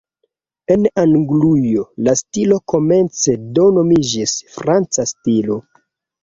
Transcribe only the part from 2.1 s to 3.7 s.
stilo komence do